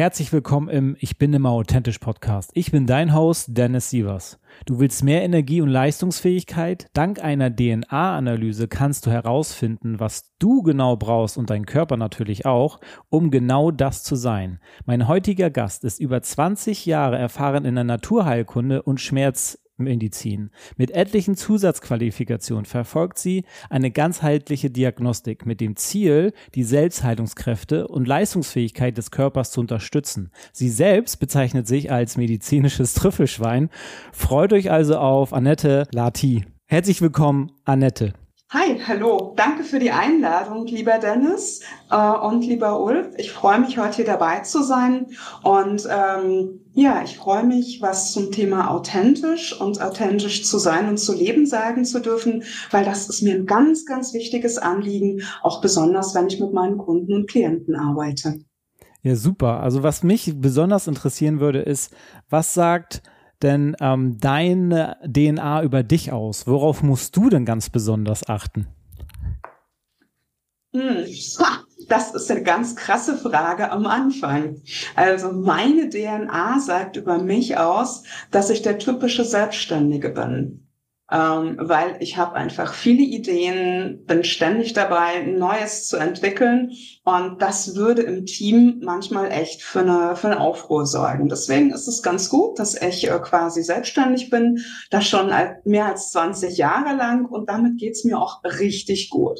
[0.00, 2.52] Herzlich willkommen im Ich bin immer authentisch Podcast.
[2.54, 4.40] Ich bin dein Host Dennis Sievers.
[4.64, 6.86] Du willst mehr Energie und Leistungsfähigkeit?
[6.94, 12.80] Dank einer DNA-Analyse kannst du herausfinden, was du genau brauchst und dein Körper natürlich auch,
[13.10, 14.58] um genau das zu sein.
[14.86, 20.50] Mein heutiger Gast ist über 20 Jahre erfahren in der Naturheilkunde und Schmerz Medizin.
[20.76, 28.96] Mit etlichen Zusatzqualifikationen verfolgt sie eine ganzheitliche Diagnostik mit dem Ziel, die Selbstheilungskräfte und Leistungsfähigkeit
[28.96, 30.30] des Körpers zu unterstützen.
[30.52, 33.70] Sie selbst bezeichnet sich als medizinisches Trüffelschwein.
[34.12, 36.44] Freut euch also auf Annette Lati.
[36.66, 38.12] Herzlich willkommen, Annette.
[38.52, 39.32] Hi, hallo.
[39.36, 43.10] Danke für die Einladung, lieber Dennis äh, und lieber Ulf.
[43.16, 45.06] Ich freue mich, heute hier dabei zu sein.
[45.44, 50.98] Und ähm, ja, ich freue mich, was zum Thema authentisch und authentisch zu sein und
[50.98, 52.42] zu leben sagen zu dürfen,
[52.72, 56.76] weil das ist mir ein ganz, ganz wichtiges Anliegen, auch besonders, wenn ich mit meinen
[56.76, 58.40] Kunden und Klienten arbeite.
[59.02, 59.60] Ja, super.
[59.60, 61.94] Also was mich besonders interessieren würde, ist,
[62.28, 63.00] was sagt
[63.42, 66.46] denn ähm, deine DNA über dich aus?
[66.46, 68.66] Worauf musst du denn ganz besonders achten?
[70.72, 71.04] Hm.
[71.88, 74.62] Das ist eine ganz krasse Frage am Anfang.
[74.94, 80.69] Also meine DNA sagt über mich aus, dass ich der typische Selbstständige bin
[81.10, 86.72] ähm, weil ich habe einfach viele Ideen, bin ständig dabei, Neues zu entwickeln
[87.04, 91.28] und das würde im Team manchmal echt für eine, für eine Aufruhr sorgen.
[91.28, 95.32] Deswegen ist es ganz gut, dass ich äh, quasi selbstständig bin, das schon
[95.64, 99.38] mehr als 20 Jahre lang und damit geht's mir auch richtig gut.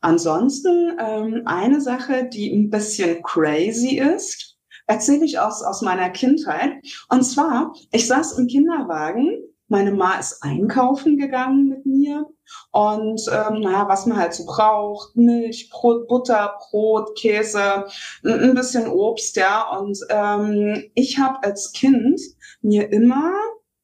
[0.00, 4.56] Ansonsten ähm, eine Sache, die ein bisschen crazy ist,
[4.86, 6.72] erzähle ich aus, aus meiner Kindheit.
[7.08, 9.36] Und zwar, ich saß im Kinderwagen
[9.68, 12.26] meine Ma ist einkaufen gegangen mit mir
[12.70, 17.86] und ähm, naja, was man halt so braucht, Milch, Brot, Butter, Brot, Käse,
[18.24, 19.76] ein bisschen Obst, ja.
[19.76, 22.20] Und ähm, ich habe als Kind
[22.62, 23.32] mir immer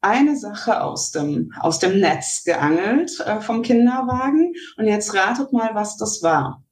[0.00, 4.54] eine Sache aus dem, aus dem Netz geangelt äh, vom Kinderwagen.
[4.76, 6.63] Und jetzt ratet mal, was das war.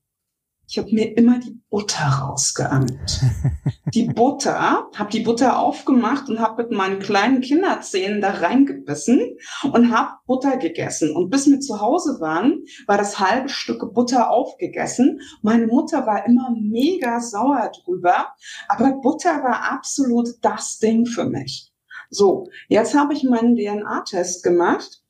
[0.69, 3.21] Ich habe mir immer die Butter rausgeangelt.
[3.95, 9.37] Die Butter, habe die Butter aufgemacht und habe mit meinen kleinen Kinderzähnen da reingebissen
[9.71, 11.15] und habe Butter gegessen.
[11.15, 15.21] Und bis wir zu Hause waren, war das halbe Stück Butter aufgegessen.
[15.43, 18.29] Meine Mutter war immer mega sauer drüber,
[18.67, 21.71] aber Butter war absolut das Ding für mich.
[22.09, 25.03] So, jetzt habe ich meinen DNA-Test gemacht.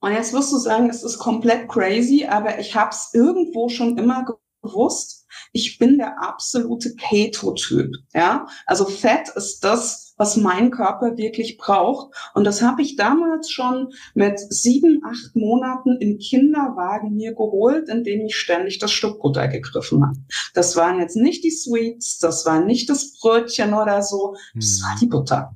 [0.00, 3.96] Und jetzt wirst du sagen, es ist komplett crazy, aber ich habe es irgendwo schon
[3.96, 4.24] immer
[4.64, 7.94] bewusst, ich bin der absolute Keto-Typ.
[8.12, 12.14] Ja, also Fett ist das, was mein Körper wirklich braucht.
[12.34, 18.26] Und das habe ich damals schon mit sieben, acht Monaten im Kinderwagen mir geholt, indem
[18.26, 20.18] ich ständig das Stück Butter gegriffen habe.
[20.54, 24.96] Das waren jetzt nicht die Sweets, das war nicht das Brötchen oder so, das war
[25.00, 25.54] die Butter.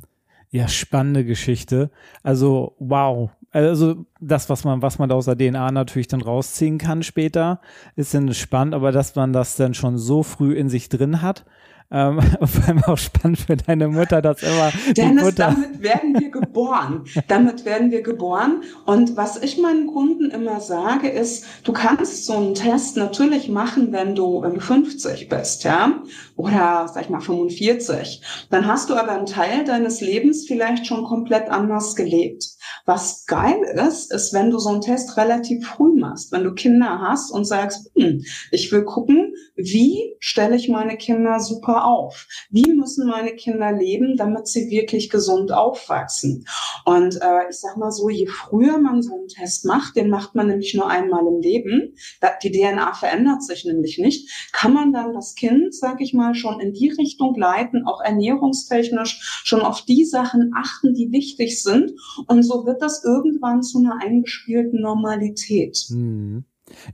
[0.50, 1.90] Ja, spannende Geschichte.
[2.22, 6.78] Also, wow, also das, was man, was man da aus der DNA natürlich dann rausziehen
[6.78, 7.60] kann später,
[7.96, 11.44] ist dann spannend, aber dass man das dann schon so früh in sich drin hat,
[11.90, 16.30] ähm, vor allem auch spannend für deine Mutter, dass immer Dennis, Mutter damit werden wir
[16.30, 17.04] geboren.
[17.28, 18.62] damit werden wir geboren.
[18.84, 23.92] Und was ich meinen Kunden immer sage, ist, du kannst so einen Test natürlich machen,
[23.92, 26.02] wenn du, wenn du 50 bist, ja,
[26.38, 28.22] oder sag ich mal 45.
[28.48, 32.46] Dann hast du aber einen Teil deines Lebens vielleicht schon komplett anders gelebt.
[32.86, 37.00] Was geil ist, ist, wenn du so einen Test relativ früh machst, wenn du Kinder
[37.00, 42.28] hast und sagst, hm, ich will gucken, wie stelle ich meine Kinder super auf?
[42.50, 46.46] Wie müssen meine Kinder leben, damit sie wirklich gesund aufwachsen?
[46.84, 50.36] Und äh, ich sag mal so, je früher man so einen Test macht, den macht
[50.36, 51.96] man nämlich nur einmal im Leben,
[52.44, 56.60] die DNA verändert sich nämlich nicht, kann man dann das Kind, sag ich mal, schon
[56.60, 61.92] in die Richtung leiten, auch ernährungstechnisch schon auf die Sachen achten, die wichtig sind.
[62.26, 65.86] Und so wird das irgendwann zu einer eingespielten Normalität.
[65.90, 66.44] Mhm.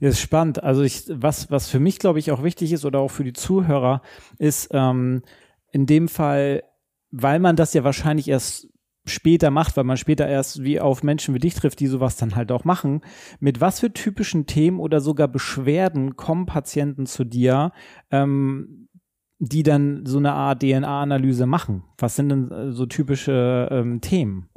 [0.01, 0.63] Ja, ist spannend.
[0.63, 3.33] Also ich, was, was für mich, glaube ich, auch wichtig ist oder auch für die
[3.33, 4.03] Zuhörer,
[4.39, 5.23] ist ähm,
[5.73, 6.63] in dem Fall,
[7.11, 8.69] weil man das ja wahrscheinlich erst
[9.07, 12.37] später macht, weil man später erst wie auf Menschen wie dich trifft, die sowas dann
[12.37, 13.03] halt auch machen.
[13.39, 17.73] Mit was für typischen Themen oder sogar Beschwerden kommen Patienten zu dir,
[18.11, 18.84] ähm,
[19.49, 21.85] die dann so eine Art DNA-Analyse machen?
[21.99, 24.49] Was sind denn äh, so typische ähm, Themen?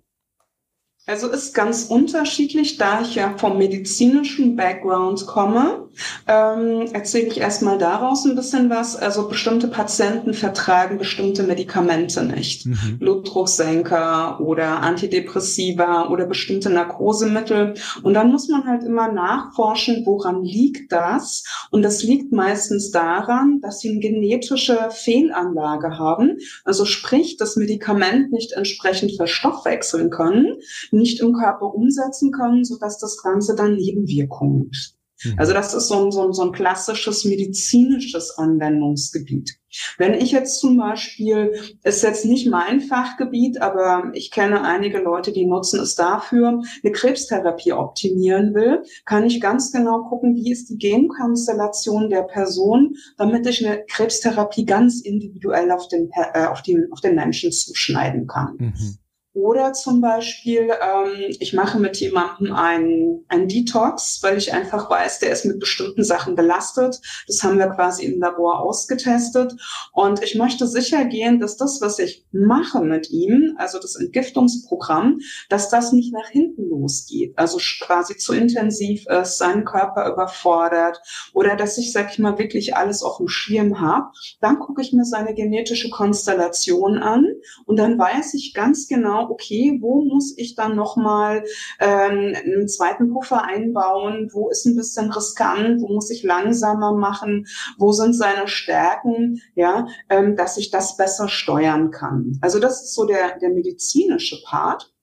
[1.07, 5.87] Also ist ganz unterschiedlich, da ich ja vom medizinischen Background komme,
[6.27, 8.97] ähm, erzähle ich erstmal daraus ein bisschen was.
[8.97, 12.65] Also bestimmte Patienten vertragen bestimmte Medikamente nicht.
[12.65, 12.99] Mhm.
[12.99, 17.75] Blutdrucksenker oder Antidepressiva oder bestimmte Narkosemittel.
[18.03, 21.45] Und dann muss man halt immer nachforschen, woran liegt das?
[21.71, 26.39] Und das liegt meistens daran, dass sie eine genetische Fehlanlage haben.
[26.65, 30.57] Also sprich, das Medikament nicht entsprechend verstoffwechseln können
[30.97, 34.97] nicht im Körper umsetzen können, sodass das Ganze dann Nebenwirkungen ist.
[35.23, 35.35] Mhm.
[35.37, 39.57] Also das ist so ein, so, ein, so ein klassisches medizinisches Anwendungsgebiet.
[39.97, 41.53] Wenn ich jetzt zum Beispiel,
[41.83, 46.91] ist jetzt nicht mein Fachgebiet, aber ich kenne einige Leute, die nutzen es dafür, eine
[46.91, 53.45] Krebstherapie optimieren will, kann ich ganz genau gucken, wie ist die Genkonstellation der Person, damit
[53.45, 58.55] ich eine Krebstherapie ganz individuell auf den, äh, auf den, auf den Menschen zuschneiden kann.
[58.57, 58.97] Mhm.
[59.37, 65.19] Oder zum Beispiel, ähm, ich mache mit jemandem einen, einen Detox, weil ich einfach weiß,
[65.19, 66.99] der ist mit bestimmten Sachen belastet.
[67.27, 69.53] Das haben wir quasi im Labor ausgetestet.
[69.93, 75.19] Und ich möchte sicher gehen, dass das, was ich mache mit ihm, also das Entgiftungsprogramm,
[75.49, 77.37] dass das nicht nach hinten losgeht.
[77.37, 80.99] Also quasi zu intensiv ist, seinen Körper überfordert
[81.35, 84.07] oder dass ich, sag ich mal, wirklich alles auf dem Schirm habe.
[84.41, 87.27] Dann gucke ich mir seine genetische Konstellation an
[87.67, 91.43] und dann weiß ich ganz genau, okay, wo muss ich dann nochmal
[91.79, 97.47] ähm, einen zweiten Puffer einbauen, wo ist ein bisschen riskant, wo muss ich langsamer machen,
[97.77, 102.37] wo sind seine Stärken, ja, ähm, dass ich das besser steuern kann.
[102.41, 104.93] Also das ist so der, der medizinische Part.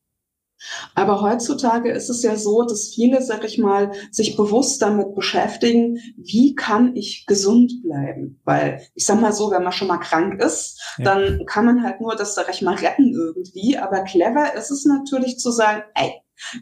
[0.94, 5.98] Aber heutzutage ist es ja so, dass viele, sag ich mal, sich bewusst damit beschäftigen,
[6.16, 8.40] wie kann ich gesund bleiben?
[8.44, 11.04] Weil ich sag mal so, wenn man schon mal krank ist, ja.
[11.04, 13.76] dann kann man halt nur das, sag ich mal, retten irgendwie.
[13.76, 16.12] Aber clever ist es natürlich zu sagen, ey,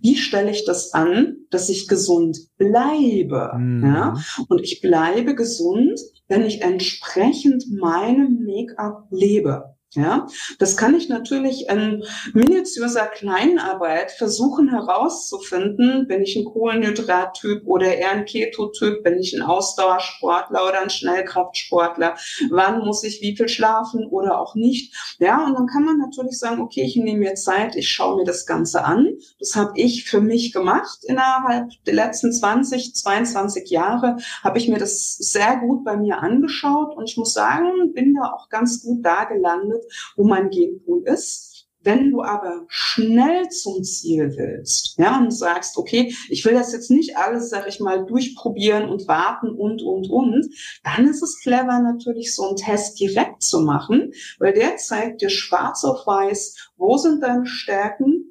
[0.03, 3.53] wie stelle ich das an, dass ich gesund bleibe?
[3.57, 3.85] Mhm.
[3.85, 4.15] Ja?
[4.49, 9.75] Und ich bleibe gesund, wenn ich entsprechend meinem Make-up lebe.
[9.95, 10.27] Ja,
[10.59, 12.03] das kann ich natürlich in
[12.33, 16.07] minutiöser Kleinarbeit versuchen herauszufinden.
[16.09, 19.03] Bin ich ein Kohlenhydrattyp oder eher ein Ketotyp?
[19.03, 22.17] Bin ich ein Ausdauersportler oder ein Schnellkraftsportler?
[22.49, 24.95] Wann muss ich wie viel schlafen oder auch nicht?
[25.19, 28.25] Ja, und dann kann man natürlich sagen, okay, ich nehme mir Zeit, ich schaue mir
[28.25, 29.13] das Ganze an.
[29.41, 34.79] Das habe ich für mich gemacht innerhalb der letzten 20, 22 Jahre habe ich mir
[34.79, 39.05] das sehr gut bei mir angeschaut und ich muss sagen, bin da auch ganz gut
[39.05, 39.82] da gelandet
[40.17, 41.53] wo mein Genpool ist.
[41.85, 46.91] Wenn du aber schnell zum Ziel willst, ja, und sagst, okay, ich will das jetzt
[46.91, 50.47] nicht alles, sag ich mal, durchprobieren und warten und, und, und,
[50.85, 55.31] dann ist es clever, natürlich so einen Test direkt zu machen, weil der zeigt dir
[55.31, 58.27] schwarz auf weiß, wo sind deine Stärken,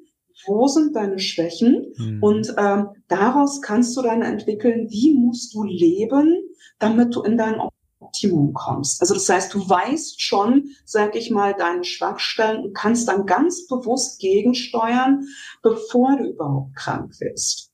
[0.46, 2.22] wo sind deine Schwächen mhm.
[2.22, 6.42] und ähm, daraus kannst du dann entwickeln, wie musst du leben,
[6.78, 7.60] damit du in dein
[8.02, 9.00] Optimum kommst.
[9.00, 13.66] Also das heißt, du weißt schon, sag ich mal, deine Schwachstellen und kannst dann ganz
[13.66, 15.26] bewusst gegensteuern,
[15.62, 17.71] bevor du überhaupt krank wirst.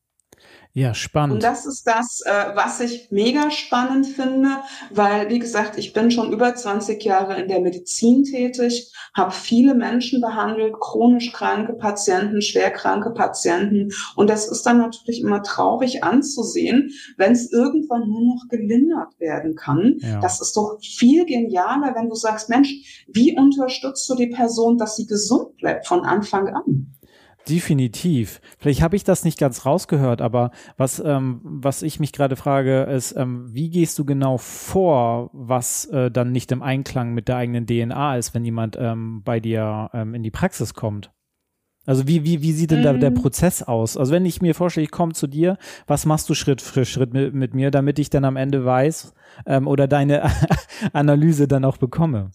[0.74, 1.34] Ja, spannend.
[1.34, 4.58] Und das ist das, äh, was ich mega spannend finde,
[4.90, 9.74] weil, wie gesagt, ich bin schon über 20 Jahre in der Medizin tätig, habe viele
[9.74, 13.88] Menschen behandelt, chronisch kranke Patienten, schwerkranke Patienten.
[14.14, 19.56] Und das ist dann natürlich immer traurig anzusehen, wenn es irgendwann nur noch gelindert werden
[19.56, 19.96] kann.
[19.98, 20.20] Ja.
[20.20, 24.96] Das ist doch viel genialer, wenn du sagst, Mensch, wie unterstützt du die Person, dass
[24.96, 26.97] sie gesund bleibt von Anfang an?
[27.48, 28.40] Definitiv.
[28.58, 32.82] Vielleicht habe ich das nicht ganz rausgehört, aber was, ähm, was ich mich gerade frage,
[32.82, 37.36] ist, ähm, wie gehst du genau vor, was äh, dann nicht im Einklang mit der
[37.36, 41.10] eigenen DNA ist, wenn jemand ähm, bei dir ähm, in die Praxis kommt?
[41.86, 43.14] Also wie, wie, wie sieht denn da der mhm.
[43.14, 43.96] Prozess aus?
[43.96, 47.14] Also wenn ich mir vorstelle, ich komme zu dir, was machst du Schritt für Schritt
[47.14, 49.14] mit, mit mir, damit ich dann am Ende weiß
[49.46, 50.30] ähm, oder deine
[50.92, 52.30] Analyse dann auch bekomme?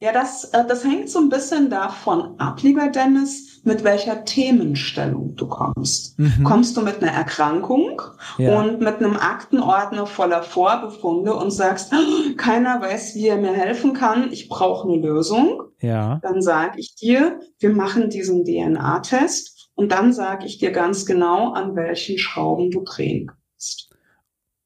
[0.00, 5.36] Ja, das, äh, das hängt so ein bisschen davon ab, lieber Dennis, mit welcher Themenstellung
[5.36, 6.18] du kommst.
[6.18, 6.44] Mhm.
[6.44, 8.00] Kommst du mit einer Erkrankung
[8.38, 8.58] ja.
[8.58, 13.92] und mit einem Aktenordner voller Vorbefunde und sagst, oh, keiner weiß, wie er mir helfen
[13.92, 15.62] kann, ich brauche eine Lösung.
[15.80, 16.20] Ja.
[16.22, 21.52] Dann sage ich dir, wir machen diesen DNA-Test und dann sage ich dir ganz genau,
[21.52, 23.90] an welchen Schrauben du drehen kannst.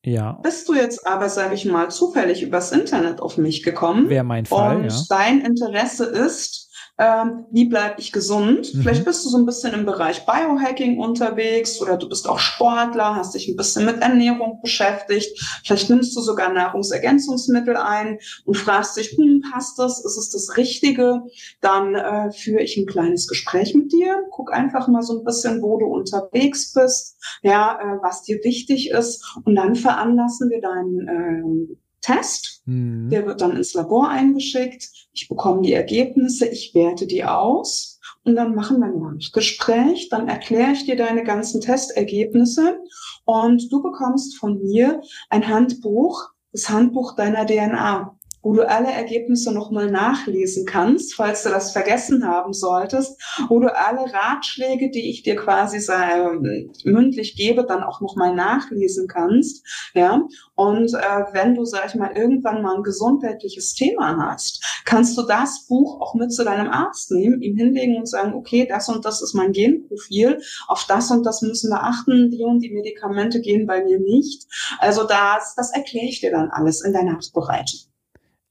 [0.05, 0.33] Ja.
[0.43, 4.11] Bist du jetzt aber, sage ich mal, zufällig übers Internet auf mich gekommen?
[4.11, 5.01] Wäre mein Fall, und ja.
[5.09, 6.64] dein Interesse ist,
[6.97, 8.73] ähm, wie bleibe ich gesund?
[8.73, 8.83] Mhm.
[8.83, 13.17] Vielleicht bist du so ein bisschen im Bereich Biohacking unterwegs oder du bist auch Sportler,
[13.17, 15.37] hast dich ein bisschen mit Ernährung beschäftigt.
[15.65, 20.05] Vielleicht nimmst du sogar Nahrungsergänzungsmittel ein und fragst dich, hm, passt das?
[20.05, 21.23] Ist es das Richtige?
[21.61, 24.23] Dann äh, führe ich ein kleines Gespräch mit dir.
[24.31, 28.91] Guck einfach mal so ein bisschen, wo du unterwegs bist, ja, äh, was dir wichtig
[28.91, 29.37] ist.
[29.45, 32.63] Und dann veranlassen wir deinen ähm, Test.
[32.67, 33.09] Mhm.
[33.11, 35.09] Der wird dann ins Labor eingeschickt.
[35.13, 40.09] Ich bekomme die Ergebnisse, ich werte die aus und dann machen wir ein Gespräch.
[40.11, 42.79] Dann erkläre ich dir deine ganzen Testergebnisse
[43.25, 49.53] und du bekommst von mir ein Handbuch, das Handbuch deiner DNA wo du alle Ergebnisse
[49.53, 55.23] nochmal nachlesen kannst, falls du das vergessen haben solltest, wo du alle Ratschläge, die ich
[55.23, 59.67] dir quasi äh, mündlich gebe, dann auch nochmal nachlesen kannst.
[59.95, 60.23] Ja,
[60.55, 65.23] und äh, wenn du, sag ich mal, irgendwann mal ein gesundheitliches Thema hast, kannst du
[65.23, 69.07] das Buch auch mit zu deinem Arzt nehmen, ihm hinlegen und sagen, okay, das und
[69.07, 73.41] das ist mein Genprofil, auf das und das müssen wir achten, die und die Medikamente
[73.41, 74.47] gehen bei mir nicht.
[74.81, 77.94] Also das, das erkläre ich dir dann alles in deiner Nachbereitung.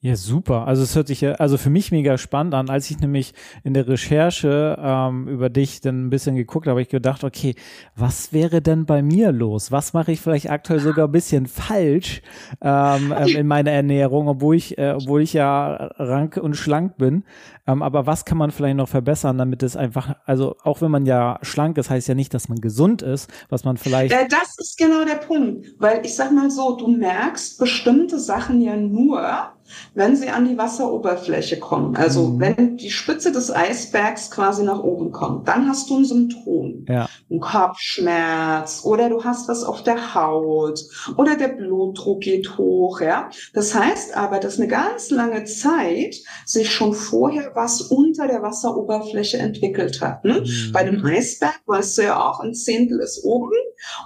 [0.05, 0.67] Ja, super.
[0.67, 2.69] Also es hört sich ja, also für mich mega spannend an.
[2.69, 3.33] Als ich nämlich
[3.63, 7.55] in der Recherche ähm, über dich dann ein bisschen geguckt habe, habe ich gedacht, okay,
[7.95, 9.71] was wäre denn bei mir los?
[9.71, 12.21] Was mache ich vielleicht aktuell sogar ein bisschen falsch
[12.59, 17.23] ähm, ähm, in meiner Ernährung, obwohl ich, äh, obwohl ich ja rank und schlank bin.
[17.65, 21.05] Ähm, aber was kann man vielleicht noch verbessern, damit es einfach, also auch wenn man
[21.05, 24.13] ja schlank ist, heißt ja nicht, dass man gesund ist, was man vielleicht.
[24.13, 28.59] Äh, das ist genau der Punkt, weil ich sag mal so, du merkst bestimmte Sachen
[28.59, 29.53] ja nur,
[29.93, 31.95] wenn sie an die Wasseroberfläche kommen.
[31.95, 32.39] Also mhm.
[32.39, 36.85] wenn die Spitze des Eisbergs quasi nach oben kommt, dann hast du ein Symptom.
[36.87, 37.07] Ja.
[37.29, 40.79] Ein Kopfschmerz oder du hast was auf der Haut
[41.17, 43.01] oder der Blutdruck geht hoch.
[43.01, 46.15] Ja, Das heißt aber, dass eine ganz lange Zeit
[46.45, 50.23] sich schon vorher was unter der Wasseroberfläche entwickelt hat.
[50.25, 50.41] Ne?
[50.41, 50.71] Mhm.
[50.71, 53.51] Bei einem Eisberg weißt du ja auch, ein Zehntel ist oben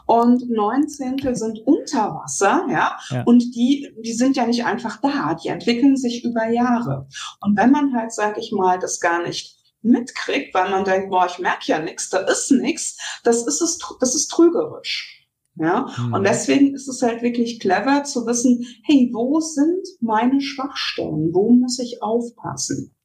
[0.06, 2.66] und neun Zehntel sind unter Wasser.
[2.70, 2.98] Ja?
[3.10, 3.24] ja.
[3.24, 5.36] Und die, die sind ja nicht einfach da.
[5.36, 7.08] Die entwickeln sich über Jahre.
[7.42, 11.28] Und wenn man halt, sag ich mal, das gar nicht mitkriegt, weil man denkt, boah,
[11.28, 15.14] ich merke ja nichts, da ist nichts, das ist es, das ist trügerisch.
[15.60, 16.14] Ja, mhm.
[16.14, 21.34] und deswegen ist es halt wirklich clever zu wissen, hey, wo sind meine Schwachstellen?
[21.34, 22.96] Wo muss ich aufpassen?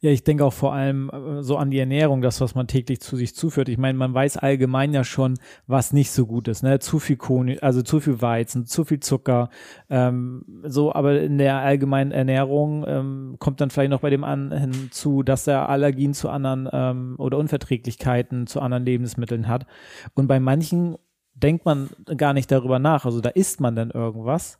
[0.00, 3.00] Ja, ich denke auch vor allem äh, so an die Ernährung, das, was man täglich
[3.00, 3.68] zu sich zuführt.
[3.68, 6.62] Ich meine, man weiß allgemein ja schon, was nicht so gut ist.
[6.62, 6.78] Ne?
[6.78, 9.50] Zu viel Kohlen, also zu viel Weizen, zu viel Zucker.
[9.90, 14.52] Ähm, so, aber in der allgemeinen Ernährung ähm, kommt dann vielleicht noch bei dem an
[14.52, 19.66] hinzu, dass er Allergien zu anderen ähm, oder Unverträglichkeiten zu anderen Lebensmitteln hat.
[20.14, 20.96] Und bei manchen
[21.34, 23.04] denkt man gar nicht darüber nach.
[23.04, 24.58] Also da isst man dann irgendwas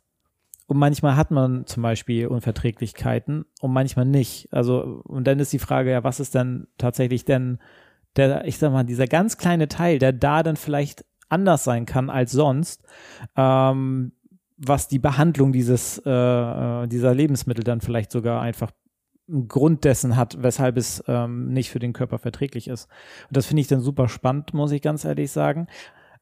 [0.69, 4.47] und manchmal hat man zum Beispiel Unverträglichkeiten und manchmal nicht.
[4.51, 7.57] Also, und dann ist die Frage, ja, was ist denn tatsächlich denn
[8.15, 12.11] der, ich sag mal, dieser ganz kleine Teil, der da dann vielleicht anders sein kann
[12.11, 12.83] als sonst,
[13.35, 14.11] ähm,
[14.57, 18.69] was die Behandlung dieses, äh, äh dieser Lebensmittel dann vielleicht sogar einfach
[19.27, 22.87] einen Grund dessen hat, weshalb es ähm, nicht für den Körper verträglich ist.
[23.27, 25.65] Und das finde ich dann super spannend, muss ich ganz ehrlich sagen.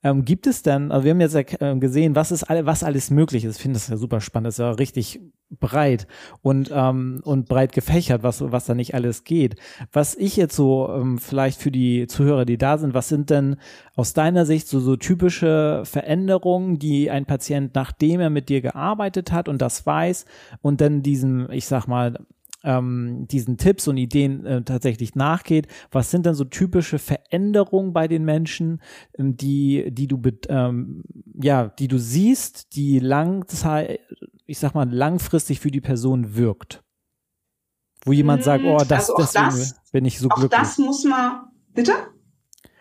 [0.03, 3.09] Ähm, gibt es denn, also wir haben jetzt äh, gesehen, was ist alle, was alles
[3.09, 3.55] möglich ist.
[3.55, 6.07] Ich finde das ja super spannend, das ist ja richtig breit
[6.41, 9.55] und, ähm, und breit gefächert, was, was da nicht alles geht.
[9.91, 13.55] Was ich jetzt so ähm, vielleicht für die Zuhörer, die da sind, was sind denn
[13.95, 19.31] aus deiner Sicht so, so typische Veränderungen, die ein Patient, nachdem er mit dir gearbeitet
[19.31, 20.25] hat und das weiß
[20.61, 22.19] und dann diesem, ich sag mal,
[22.67, 25.67] ähm, diesen Tipps und Ideen äh, tatsächlich nachgeht.
[25.89, 28.81] Was sind dann so typische Veränderungen bei den Menschen,
[29.17, 31.03] ähm, die, die du, ähm,
[31.41, 34.01] ja, die du siehst, die langzeit,
[34.45, 36.83] ich sag mal, langfristig für die Person wirkt?
[38.03, 40.59] Wo jemand sagt, hm, oh, das, also das, bin ich so auch glücklich.
[40.59, 41.93] Das muss man, bitte?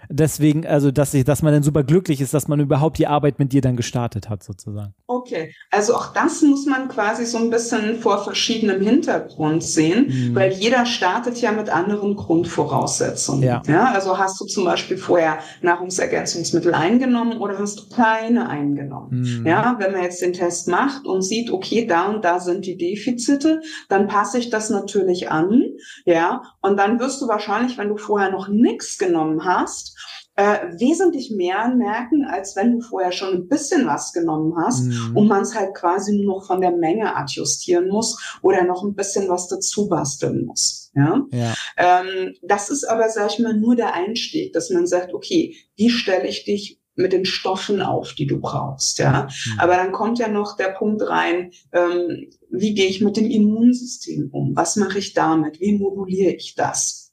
[0.08, 3.38] deswegen, also dass ich, dass man dann super glücklich ist, dass man überhaupt die Arbeit
[3.38, 4.94] mit dir dann gestartet hat, sozusagen.
[5.26, 10.34] Okay, also auch das muss man quasi so ein bisschen vor verschiedenem Hintergrund sehen, mhm.
[10.34, 13.42] weil jeder startet ja mit anderen Grundvoraussetzungen.
[13.42, 13.62] Ja.
[13.66, 13.92] ja.
[13.92, 19.40] Also hast du zum Beispiel vorher Nahrungsergänzungsmittel eingenommen oder hast du keine eingenommen?
[19.40, 19.46] Mhm.
[19.46, 22.76] Ja, wenn man jetzt den Test macht und sieht, okay, da und da sind die
[22.76, 25.62] Defizite, dann passe ich das natürlich an,
[26.04, 29.96] ja, und dann wirst du wahrscheinlich, wenn du vorher noch nichts genommen hast,
[30.36, 35.16] äh, wesentlich mehr merken, als wenn du vorher schon ein bisschen was genommen hast mhm.
[35.16, 38.94] und man es halt quasi nur noch von der Menge adjustieren muss oder noch ein
[38.94, 40.92] bisschen was dazu basteln muss.
[40.94, 41.22] Ja?
[41.32, 41.54] ja.
[41.78, 45.90] Ähm, das ist aber, sag ich mal, nur der Einstieg, dass man sagt, okay, wie
[45.90, 49.28] stelle ich dich mit den Stoffen auf, die du brauchst, ja.
[49.28, 49.58] Mhm.
[49.58, 54.30] Aber dann kommt ja noch der Punkt rein, ähm, wie gehe ich mit dem Immunsystem
[54.32, 54.56] um?
[54.56, 55.60] Was mache ich damit?
[55.60, 57.05] Wie moduliere ich das?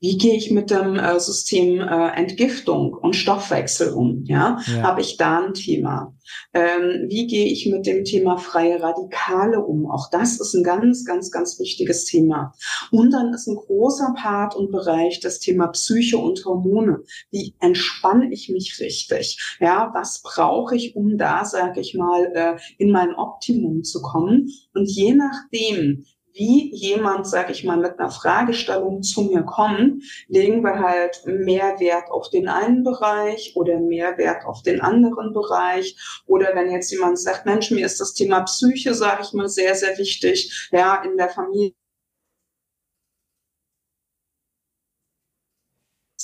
[0.00, 4.24] Wie gehe ich mit dem äh, System äh, Entgiftung und Stoffwechsel um?
[4.24, 4.82] Ja, ja.
[4.82, 6.14] habe ich da ein Thema?
[6.52, 9.90] Ähm, wie gehe ich mit dem Thema freie Radikale um?
[9.90, 12.54] Auch das ist ein ganz, ganz, ganz wichtiges Thema.
[12.90, 17.00] Und dann ist ein großer Part und Bereich das Thema Psyche und Hormone.
[17.30, 19.56] Wie entspanne ich mich richtig?
[19.60, 24.48] Ja, was brauche ich, um da, sage ich mal, äh, in mein Optimum zu kommen?
[24.74, 30.62] Und je nachdem, wie jemand, sag ich mal, mit einer Fragestellung zu mir kommt, legen
[30.62, 35.96] wir halt mehr Wert auf den einen Bereich oder mehr Wert auf den anderen Bereich.
[36.26, 39.74] Oder wenn jetzt jemand sagt, Mensch, mir ist das Thema Psyche, sage ich mal, sehr,
[39.74, 41.74] sehr wichtig, ja, in der Familie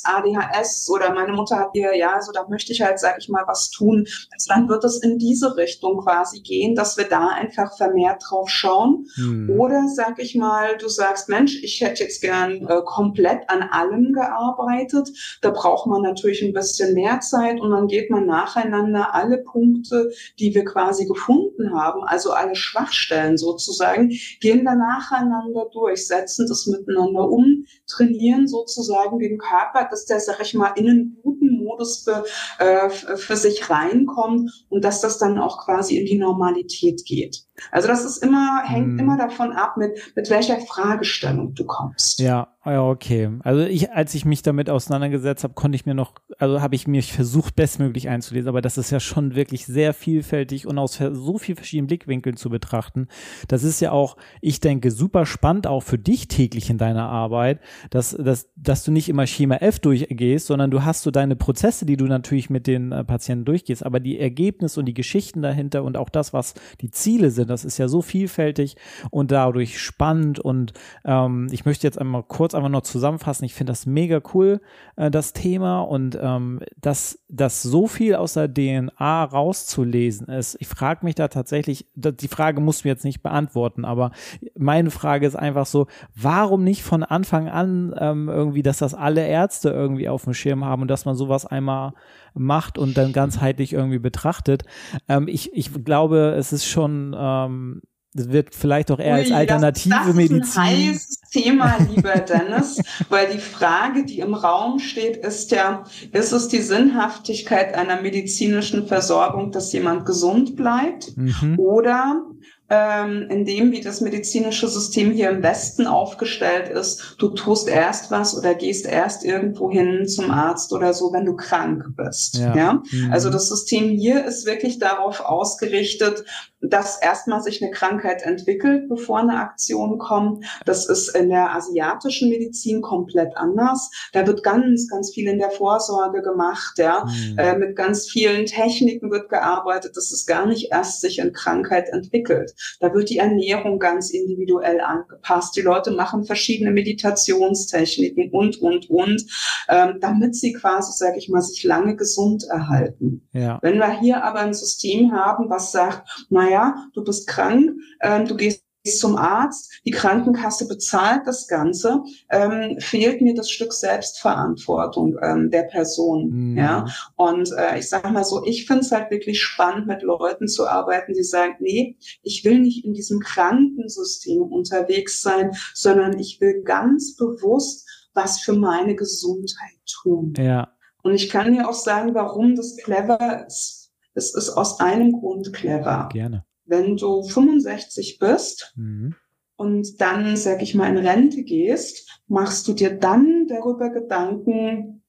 [0.07, 3.45] ADHS oder meine Mutter hat ihr, ja, also da möchte ich halt, sag ich mal,
[3.47, 4.07] was tun.
[4.33, 8.49] Also dann wird es in diese Richtung quasi gehen, dass wir da einfach vermehrt drauf
[8.49, 9.07] schauen.
[9.15, 9.51] Hm.
[9.51, 14.13] Oder sag ich mal, du sagst, Mensch, ich hätte jetzt gern äh, komplett an allem
[14.13, 15.09] gearbeitet.
[15.43, 20.11] Da braucht man natürlich ein bisschen mehr Zeit und dann geht man nacheinander alle Punkte,
[20.39, 24.11] die wir quasi gefunden haben, also alle Schwachstellen sozusagen,
[24.41, 30.41] gehen dann nacheinander durch, setzen das miteinander um, trainieren sozusagen den Körper, dass der, sag
[30.41, 32.25] ich mal, in einen guten Modus für,
[32.59, 37.46] äh, für sich reinkommt und dass das dann auch quasi in die Normalität geht.
[37.71, 38.99] Also das ist immer, hängt hm.
[38.99, 42.19] immer davon ab, mit, mit welcher Fragestellung du kommst.
[42.19, 43.31] Ja, ja, okay.
[43.45, 46.89] Also ich, als ich mich damit auseinandergesetzt habe, konnte ich mir noch, also habe ich
[46.89, 51.39] mich versucht, bestmöglich einzulesen, aber das ist ja schon wirklich sehr vielfältig und aus so
[51.39, 53.07] vielen verschiedenen Blickwinkeln zu betrachten.
[53.47, 57.61] Das ist ja auch, ich denke, super spannend auch für dich täglich in deiner Arbeit,
[57.91, 61.87] dass, dass, dass du nicht immer Schema F durchgehst, sondern du hast so deine Prozesse,
[61.87, 65.85] die du natürlich mit den äh, Patienten durchgehst, aber die Ergebnisse und die Geschichten dahinter
[65.85, 68.77] und auch das, was die Ziele sind, das ist ja so vielfältig
[69.11, 70.73] und dadurch spannend und
[71.05, 73.45] ähm, ich möchte jetzt einmal kurz einfach noch zusammenfassen.
[73.45, 74.61] Ich finde das mega cool,
[74.97, 80.57] äh, das Thema und ähm, dass das so viel aus der DNA rauszulesen ist.
[80.61, 84.11] Ich frage mich da tatsächlich, die Frage musst du jetzt nicht beantworten, aber
[84.57, 89.27] meine Frage ist einfach so, warum nicht von Anfang an ähm, irgendwie, dass das alle
[89.27, 91.93] Ärzte irgendwie auf dem Schirm haben und dass man sowas einmal
[92.37, 94.65] macht und dann ganzheitlich irgendwie betrachtet.
[95.09, 97.83] Ähm, ich, ich glaube, es ist schon ähm,
[98.17, 100.41] das wird vielleicht auch eher Ui, als alternative das, das Medizin.
[100.41, 105.51] Das ist ein heißes Thema, lieber Dennis, weil die Frage, die im Raum steht, ist
[105.51, 111.15] ja, ist es die Sinnhaftigkeit einer medizinischen Versorgung, dass jemand gesund bleibt?
[111.17, 111.59] Mhm.
[111.59, 112.25] Oder
[112.69, 118.11] ähm, in dem, wie das medizinische System hier im Westen aufgestellt ist, du tust erst
[118.11, 122.39] was oder gehst erst irgendwo hin zum Arzt oder so, wenn du krank bist.
[122.39, 122.57] Ja.
[122.57, 122.83] ja?
[122.91, 123.13] Mhm.
[123.13, 126.25] Also das System hier ist wirklich darauf ausgerichtet,
[126.61, 130.45] dass erstmal sich eine Krankheit entwickelt, bevor eine Aktion kommt.
[130.65, 133.91] Das ist in der asiatischen Medizin komplett anders.
[134.13, 137.05] Da wird ganz, ganz viel in der Vorsorge gemacht, ja.
[137.05, 137.39] Mhm.
[137.39, 141.89] Äh, mit ganz vielen Techniken wird gearbeitet, dass es gar nicht erst sich in Krankheit
[141.91, 142.55] entwickelt.
[142.81, 145.57] Da wird die Ernährung ganz individuell angepasst.
[145.57, 149.25] Die Leute machen verschiedene Meditationstechniken und, und, und,
[149.69, 153.29] ähm, damit sie quasi, sage ich mal, sich lange gesund erhalten.
[153.33, 153.59] Ja.
[153.63, 158.37] Wenn wir hier aber ein System haben, was sagt, naja, du bist krank, ähm, du
[158.37, 165.51] gehst zum Arzt, die Krankenkasse bezahlt das Ganze, ähm, fehlt mir das Stück Selbstverantwortung ähm,
[165.51, 166.31] der Person.
[166.31, 166.59] Mhm.
[166.59, 166.87] Ja?
[167.17, 170.67] Und äh, ich sage mal so, ich finde es halt wirklich spannend, mit Leuten zu
[170.69, 176.63] arbeiten, die sagen, nee, ich will nicht in diesem Krankensystem unterwegs sein, sondern ich will
[176.63, 180.33] ganz bewusst was für meine Gesundheit tun.
[180.39, 180.73] Ja.
[181.03, 183.93] Und ich kann dir auch sagen, warum das clever ist.
[184.15, 186.09] Es ist aus einem Grund clever.
[186.11, 189.15] Gerne wenn du 65 bist mhm.
[189.57, 195.03] und dann, sag ich mal, in Rente gehst, machst du dir dann darüber Gedanken,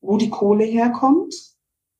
[0.00, 1.34] wo die Kohle herkommt?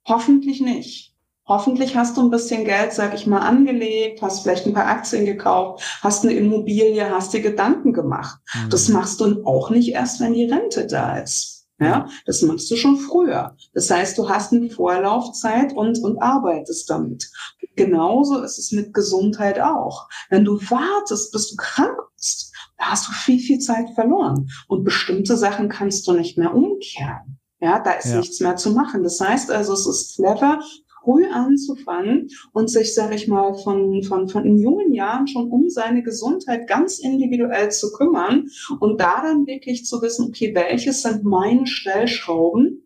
[0.07, 1.13] Hoffentlich nicht.
[1.45, 5.27] Hoffentlich hast du ein bisschen Geld, sag ich mal, angelegt, hast vielleicht ein paar Aktien
[5.27, 8.39] gekauft, hast eine Immobilie, hast dir Gedanken gemacht.
[8.55, 8.71] Mhm.
[8.71, 11.63] Das machst du auch nicht erst, wenn die Rente da ist.
[11.81, 13.57] Ja, das machst du schon früher.
[13.75, 17.29] Das heißt, du hast eine Vorlaufzeit und, und arbeitest damit.
[17.77, 20.09] Genauso ist es mit Gesundheit auch.
[20.31, 24.49] Wenn du wartest, bis du krank bist, da hast du viel, viel Zeit verloren.
[24.69, 27.39] Und bestimmte Sachen kannst du nicht mehr umkehren.
[27.61, 28.19] Ja, da ist ja.
[28.19, 29.03] nichts mehr zu machen.
[29.03, 30.61] Das heißt also, es ist clever,
[31.03, 35.69] früh anzufangen und sich, sage ich mal, von, von, von in jungen Jahren schon um
[35.69, 38.49] seine Gesundheit ganz individuell zu kümmern
[38.81, 42.85] und da dann wirklich zu wissen, okay, welches sind meine Stellschrauben,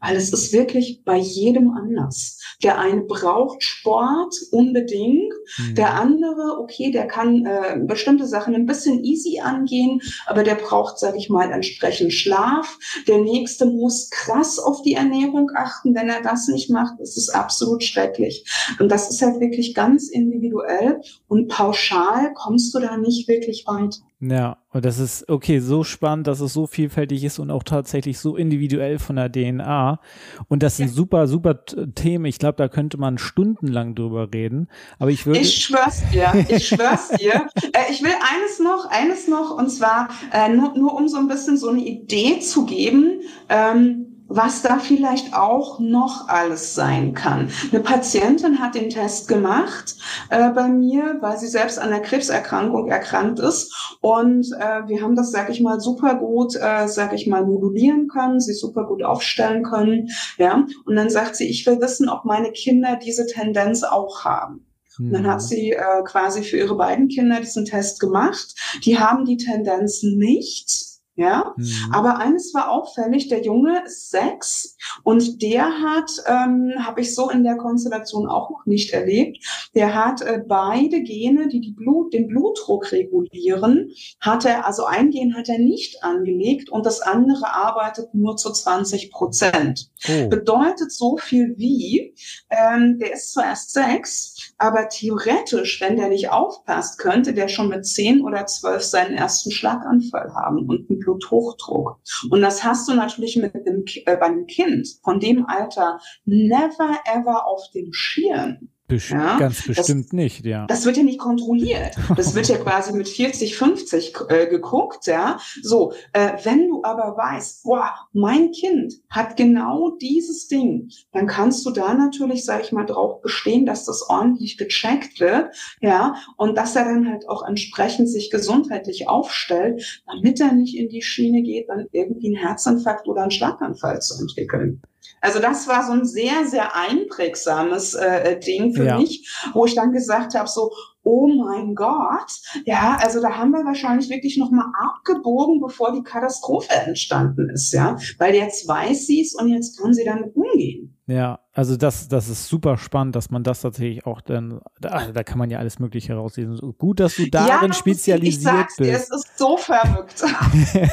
[0.00, 2.38] Weil es ist wirklich bei jedem anders.
[2.62, 5.74] Der eine braucht Sport unbedingt, mhm.
[5.74, 10.98] der andere, okay, der kann äh, bestimmte Sachen ein bisschen easy angehen, aber der braucht,
[10.98, 12.78] sage ich mal, entsprechend Schlaf.
[13.08, 15.94] Der nächste muss krass auf die Ernährung achten.
[15.94, 18.44] Wenn er das nicht macht, ist es absolut schrecklich.
[18.78, 23.98] Und das ist halt wirklich ganz individuell und pauschal kommst du da nicht wirklich weiter.
[24.24, 28.20] Ja, und das ist okay, so spannend, dass es so vielfältig ist und auch tatsächlich
[28.20, 29.98] so individuell von der DNA.
[30.46, 30.92] Und das sind ja.
[30.92, 32.26] super, super Themen.
[32.26, 34.68] Ich glaube, da könnte man stundenlang drüber reden.
[34.98, 35.38] Aber ich würde.
[35.38, 37.48] Ich schwör's dir, ich schwör's dir.
[37.74, 41.28] Äh, ich will eines noch, eines noch, und zwar äh, nur, nur um so ein
[41.28, 43.20] bisschen so eine Idee zu geben.
[43.48, 47.50] Ähm, was da vielleicht auch noch alles sein kann.
[47.70, 49.96] Eine Patientin hat den Test gemacht
[50.30, 53.96] äh, bei mir, weil sie selbst an einer Krebserkrankung erkrankt ist.
[54.00, 58.08] Und äh, wir haben das, sag ich mal, super gut, äh, sag ich mal, modulieren
[58.08, 60.08] können, sie super gut aufstellen können.
[60.38, 60.66] Ja.
[60.86, 64.66] Und dann sagt sie, ich will wissen, ob meine Kinder diese Tendenz auch haben.
[64.98, 65.46] Und dann hat mhm.
[65.46, 68.54] sie äh, quasi für ihre beiden Kinder diesen Test gemacht.
[68.84, 71.92] Die haben die Tendenz nicht ja, mhm.
[71.92, 77.28] aber eines war auffällig, der Junge ist sechs und der hat, ähm, habe ich so
[77.28, 79.38] in der Konstellation auch noch nicht erlebt,
[79.74, 85.10] der hat äh, beide Gene, die, die Blut, den Blutdruck regulieren, hat er, also ein
[85.10, 89.90] Gen hat er nicht angelegt und das andere arbeitet nur zu 20 Prozent.
[90.08, 90.28] Oh.
[90.28, 92.14] Bedeutet so viel wie,
[92.48, 97.68] ähm, der ist zwar erst sechs, aber theoretisch, wenn der nicht aufpasst, könnte der schon
[97.68, 102.00] mit zehn oder zwölf seinen ersten Schlaganfall haben und Bluthochdruck.
[102.30, 106.98] Und das hast du natürlich mit dem, äh, bei einem Kind von dem Alter never
[107.04, 108.68] ever auf dem Schirm.
[108.92, 110.66] Best ja, ganz bestimmt das, nicht, ja.
[110.66, 111.96] Das wird ja nicht kontrolliert.
[112.16, 115.38] Das wird ja quasi mit 40, 50 äh, geguckt, ja.
[115.62, 121.64] So, äh, wenn du aber weißt, boah, mein Kind hat genau dieses Ding, dann kannst
[121.66, 126.56] du da natürlich, sag ich mal, drauf bestehen, dass das ordentlich gecheckt wird, ja, und
[126.56, 131.42] dass er dann halt auch entsprechend sich gesundheitlich aufstellt, damit er nicht in die Schiene
[131.42, 134.82] geht, dann irgendwie einen Herzinfarkt oder einen Schlaganfall zu entwickeln.
[135.22, 138.98] Also das war so ein sehr, sehr einprägsames äh, Ding für ja.
[138.98, 140.72] mich, wo ich dann gesagt habe, so,
[141.04, 142.32] oh mein Gott,
[142.64, 147.96] ja, also da haben wir wahrscheinlich wirklich nochmal abgebogen, bevor die Katastrophe entstanden ist, ja,
[148.18, 150.98] weil jetzt weiß sie es und jetzt kann sie damit umgehen.
[151.06, 155.22] Ja, also das, das ist super spannend, dass man das tatsächlich auch dann, da, da
[155.22, 156.58] kann man ja alles Mögliche herauslesen.
[156.78, 158.90] Gut, dass du darin ja, spezialisiert ich sag's bist.
[158.90, 160.22] Dir, es ist so verrückt.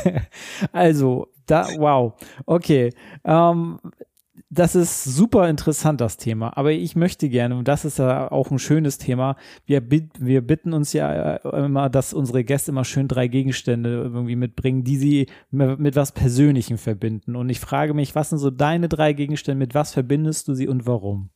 [0.72, 2.14] also, da, wow.
[2.46, 2.92] Okay.
[3.24, 3.80] Ähm,
[4.50, 6.56] das ist super interessant, das Thema.
[6.58, 10.74] Aber ich möchte gerne, und das ist ja auch ein schönes Thema, wir, wir bitten
[10.74, 15.28] uns ja äh, immer, dass unsere Gäste immer schön drei Gegenstände irgendwie mitbringen, die sie
[15.52, 17.36] mit was Persönlichem verbinden.
[17.36, 20.68] Und ich frage mich, was sind so deine drei Gegenstände, mit was verbindest du sie
[20.68, 21.30] und warum?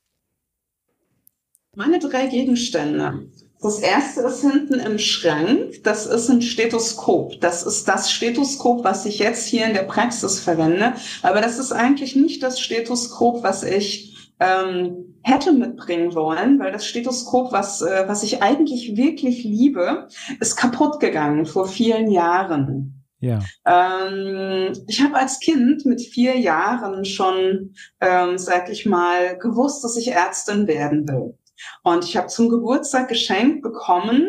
[1.75, 3.27] Meine drei Gegenstände.
[3.63, 5.83] Das erste ist hinten im Schrank.
[5.83, 7.39] Das ist ein Stethoskop.
[7.39, 10.93] Das ist das Stethoskop, was ich jetzt hier in der Praxis verwende.
[11.21, 16.85] Aber das ist eigentlich nicht das Stethoskop, was ich ähm, hätte mitbringen wollen, weil das
[16.85, 20.09] Stethoskop, was, äh, was ich eigentlich wirklich liebe,
[20.41, 23.05] ist kaputt gegangen vor vielen Jahren.
[23.21, 23.39] Ja.
[23.65, 29.95] Ähm, ich habe als Kind mit vier Jahren schon, ähm, sag ich mal, gewusst, dass
[29.95, 31.37] ich Ärztin werden will.
[31.83, 34.27] Und ich habe zum Geburtstag geschenkt bekommen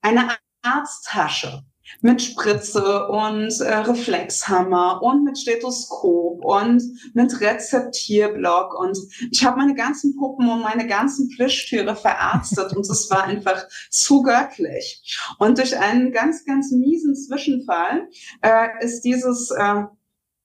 [0.00, 1.64] eine Arzttasche
[2.00, 6.82] mit Spritze und äh, Reflexhammer und mit Stethoskop und
[7.14, 8.96] mit Rezeptierblock und
[9.30, 14.22] ich habe meine ganzen Puppen und meine ganzen Plüschtüre verarztet und es war einfach zu
[14.22, 15.02] göttlich.
[15.38, 18.08] Und durch einen ganz, ganz miesen Zwischenfall
[18.42, 19.84] äh, ist dieses äh,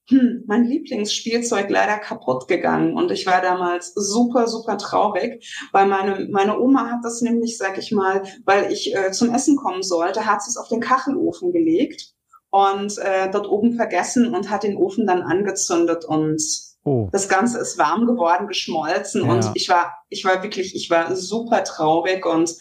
[0.09, 2.95] hm, mein Lieblingsspielzeug leider kaputt gegangen.
[2.95, 7.77] Und ich war damals super, super traurig, weil meine, meine Oma hat das nämlich, sag
[7.77, 11.51] ich mal, weil ich äh, zum Essen kommen sollte, hat sie es auf den Kachelofen
[11.51, 12.13] gelegt
[12.49, 16.41] und äh, dort oben vergessen und hat den Ofen dann angezündet und
[16.85, 17.09] oh.
[17.11, 19.31] das Ganze ist warm geworden, geschmolzen ja.
[19.31, 22.55] und ich war, ich war wirklich, ich war super traurig und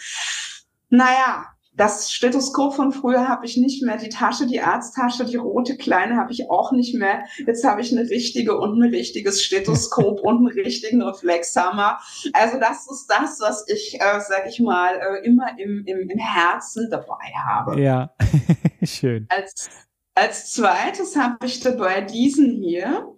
[0.88, 3.98] naja, das Stethoskop von früher habe ich nicht mehr.
[3.98, 7.24] Die Tasche, die Arzttasche, die rote kleine habe ich auch nicht mehr.
[7.46, 11.98] Jetzt habe ich eine richtige und ein richtiges Stethoskop und einen richtigen Reflexhammer.
[12.32, 16.18] Also das ist das, was ich, äh, sag ich mal, äh, immer im, im, im
[16.18, 17.80] Herzen dabei habe.
[17.80, 18.10] Ja,
[18.82, 19.26] schön.
[19.28, 19.68] Als,
[20.14, 23.12] als zweites habe ich dabei diesen hier.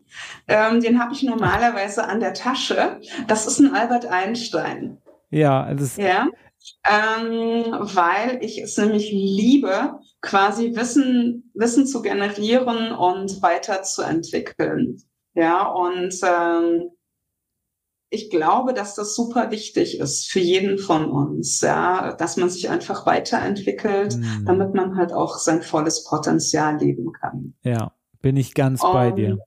[0.49, 3.01] Ähm, den habe ich normalerweise an der Tasche.
[3.29, 4.99] Das ist ein Albert Einstein.
[5.31, 6.29] Ja, das ja
[6.89, 15.03] ähm, weil ich es nämlich liebe, quasi Wissen, Wissen zu generieren und weiterzuentwickeln.
[15.35, 16.91] Ja, und ähm,
[18.11, 22.71] ich glaube, dass das super wichtig ist für jeden von uns, ja, dass man sich
[22.71, 24.45] einfach weiterentwickelt, mhm.
[24.47, 27.55] damit man halt auch sein volles Potenzial leben kann.
[27.63, 29.39] Ja, bin ich ganz und, bei dir.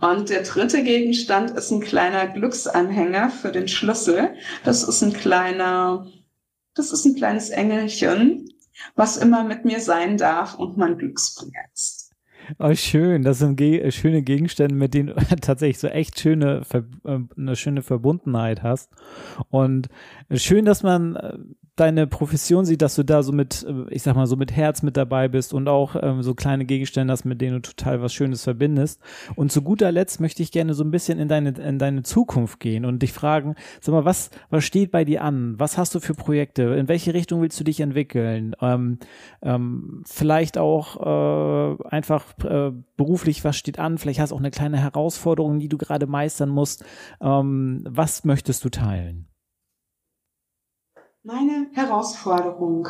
[0.00, 4.34] Und der dritte Gegenstand ist ein kleiner Glücksanhänger für den Schlüssel.
[4.64, 6.06] Das ist ein kleiner,
[6.74, 8.48] das ist ein kleines Engelchen,
[8.94, 12.04] was immer mit mir sein darf und mein Glücksbringer ist.
[12.58, 13.22] Oh, schön.
[13.22, 16.62] Das sind ge schöne Gegenstände, mit denen du tatsächlich so echt schöne,
[17.04, 18.90] äh, eine schöne Verbundenheit hast.
[19.48, 19.88] Und
[20.30, 21.38] schön, dass man äh,
[21.76, 24.82] deine Profession sieht, dass du da so mit, äh, ich sag mal, so mit Herz
[24.82, 28.14] mit dabei bist und auch ähm, so kleine Gegenstände hast, mit denen du total was
[28.14, 29.00] Schönes verbindest.
[29.34, 32.60] Und zu guter Letzt möchte ich gerne so ein bisschen in deine, in deine Zukunft
[32.60, 35.58] gehen und dich fragen, sag mal, was, was steht bei dir an?
[35.58, 36.62] Was hast du für Projekte?
[36.62, 38.54] In welche Richtung willst du dich entwickeln?
[38.60, 38.98] Ähm,
[39.42, 43.98] ähm, vielleicht auch äh, einfach äh, beruflich, was steht an?
[43.98, 46.84] Vielleicht hast du auch eine kleine Herausforderung, die du gerade meistern musst.
[47.20, 49.26] Ähm, was möchtest du teilen?
[51.26, 52.86] Meine Herausforderung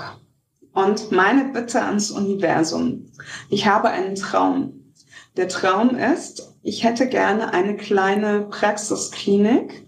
[0.73, 3.07] und meine Bitte ans Universum.
[3.49, 4.93] Ich habe einen Traum.
[5.37, 9.87] Der Traum ist, ich hätte gerne eine kleine Praxisklinik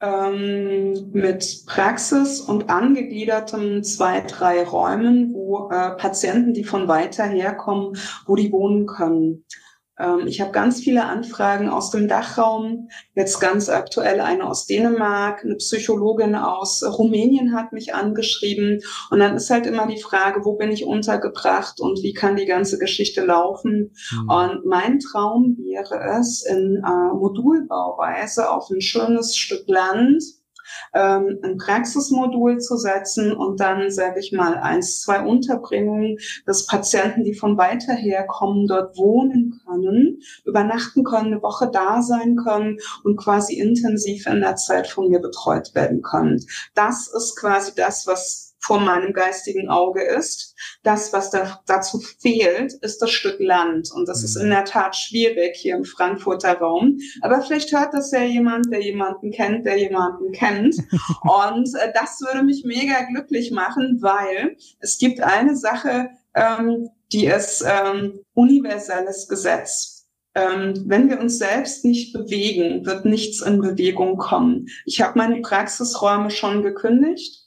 [0.00, 7.98] ähm, mit Praxis und angegliederten zwei, drei Räumen, wo äh, Patienten, die von weiter herkommen,
[8.24, 9.44] wo die wohnen können.
[9.98, 12.88] Ähm, ich habe ganz viele Anfragen aus dem Dachraum.
[13.14, 18.80] Jetzt ganz aktuell eine aus Dänemark, eine Psychologin aus Rumänien hat mich angeschrieben.
[19.10, 22.46] Und dann ist halt immer die Frage, wo bin ich untergebracht und wie kann die
[22.46, 23.92] ganze Geschichte laufen?
[24.12, 24.28] Mhm.
[24.28, 30.22] Und mein Traum wäre es, in äh, Modulbauweise auf ein schönes Stück Land
[30.94, 37.24] ähm, ein Praxismodul zu setzen und dann, sage ich mal, eins, zwei Unterbringungen, dass Patienten,
[37.24, 42.78] die von weiter her kommen, dort wohnen können, übernachten können, eine Woche da sein können
[43.02, 46.44] und quasi intensiv in der Zeit von mir betreut werden können.
[46.74, 50.54] Das ist quasi das, was vor meinem geistigen Auge ist.
[50.82, 53.90] Das, was da, dazu fehlt, ist das Stück Land.
[53.92, 54.24] Und das mhm.
[54.24, 56.98] ist in der Tat schwierig hier im Frankfurter Raum.
[57.20, 60.76] Aber vielleicht hört das ja jemand, der jemanden kennt, der jemanden kennt.
[61.22, 67.26] Und äh, das würde mich mega glücklich machen, weil es gibt eine Sache, ähm, die
[67.26, 70.06] ist ähm, universelles Gesetz.
[70.34, 74.66] Ähm, wenn wir uns selbst nicht bewegen, wird nichts in Bewegung kommen.
[74.84, 77.43] Ich habe meine Praxisräume schon gekündigt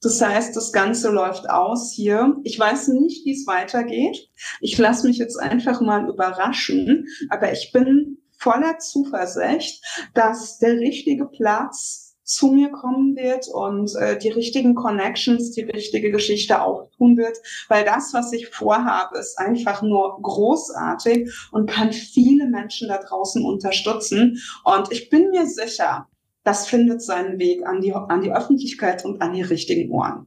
[0.00, 2.36] das heißt, das Ganze läuft aus hier.
[2.44, 4.28] Ich weiß nicht, wie es weitergeht.
[4.60, 11.26] Ich lasse mich jetzt einfach mal überraschen, aber ich bin voller Zuversicht, dass der richtige
[11.26, 17.16] Platz zu mir kommen wird und äh, die richtigen Connections, die richtige Geschichte auch tun
[17.16, 17.36] wird,
[17.68, 23.44] weil das, was ich vorhabe, ist einfach nur großartig und kann viele Menschen da draußen
[23.44, 24.40] unterstützen.
[24.64, 26.06] Und ich bin mir sicher,
[26.44, 30.26] das findet seinen Weg an die, an die Öffentlichkeit und an die richtigen Ohren.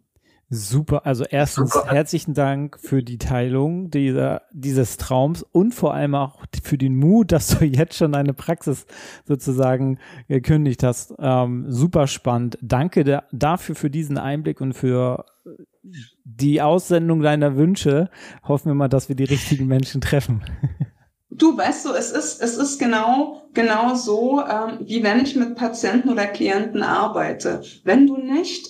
[0.49, 1.91] Super, also erstens Super.
[1.91, 7.31] herzlichen Dank für die Teilung dieser, dieses Traums und vor allem auch für den Mut,
[7.31, 8.85] dass du jetzt schon deine Praxis
[9.25, 9.97] sozusagen
[10.27, 11.15] gekündigt hast.
[11.17, 12.59] Ähm, super spannend.
[12.61, 15.25] Danke da, dafür für diesen Einblick und für
[16.23, 18.11] die Aussendung deiner Wünsche.
[18.43, 20.43] Hoffen wir mal, dass wir die richtigen Menschen treffen.
[21.37, 25.55] Du weißt du, es ist, es ist genau, genau so, ähm, wie wenn ich mit
[25.55, 27.63] Patienten oder Klienten arbeite.
[27.83, 28.69] Wenn du nicht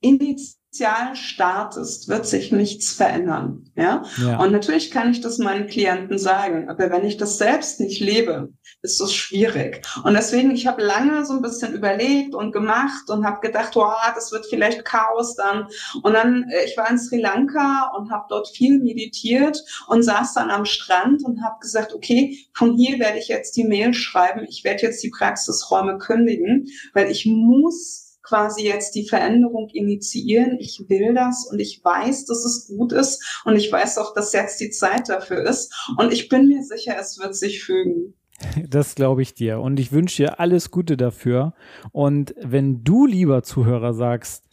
[0.00, 3.64] initial startest, wird sich nichts verändern.
[3.74, 4.04] Ja?
[4.18, 4.38] ja?
[4.38, 8.52] Und natürlich kann ich das meinen Klienten sagen, aber wenn ich das selbst nicht lebe,
[8.82, 9.82] ist das schwierig.
[10.04, 13.94] Und deswegen, ich habe lange so ein bisschen überlegt und gemacht und habe gedacht, wow,
[14.14, 15.66] das wird vielleicht Chaos dann.
[16.02, 20.34] Und dann, äh, ich war in Sri Lanka und habe dort viel meditiert und saß
[20.34, 24.46] dann am Strand und habe gesagt, okay, von hier werde ich jetzt die Mail schreiben,
[24.48, 30.56] ich werde jetzt die Praxisräume kündigen, weil ich muss quasi jetzt die Veränderung initiieren.
[30.60, 34.32] Ich will das und ich weiß, dass es gut ist und ich weiß auch, dass
[34.32, 38.14] jetzt die Zeit dafür ist und ich bin mir sicher, es wird sich fügen.
[38.70, 41.52] Das glaube ich dir und ich wünsche dir alles Gute dafür.
[41.92, 44.44] Und wenn du, lieber Zuhörer, sagst,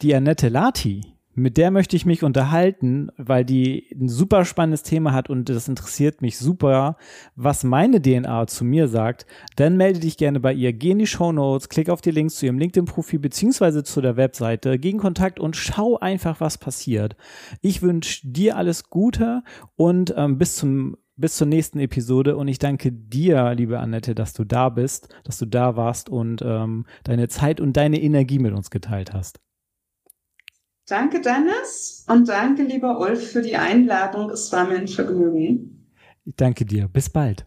[0.00, 5.12] die Annette Lati, mit der möchte ich mich unterhalten, weil die ein super spannendes Thema
[5.12, 6.96] hat und das interessiert mich super,
[7.34, 10.72] was meine DNA zu mir sagt, dann melde dich gerne bei ihr.
[10.72, 14.16] Geh in die Show Notes, klick auf die Links zu ihrem LinkedIn-Profil beziehungsweise zu der
[14.16, 17.16] Webseite, geh in Kontakt und schau einfach, was passiert.
[17.60, 19.42] Ich wünsche dir alles Gute
[19.76, 24.34] und ähm, bis zum bis zur nächsten Episode und ich danke dir, liebe Annette, dass
[24.34, 28.52] du da bist, dass du da warst und ähm, deine Zeit und deine Energie mit
[28.52, 29.40] uns geteilt hast.
[30.86, 32.04] Danke, Dennis.
[32.08, 34.30] Und danke, lieber Ulf, für die Einladung.
[34.30, 35.92] Es war mir ein Vergnügen.
[36.24, 36.88] Ich danke dir.
[36.88, 37.46] Bis bald.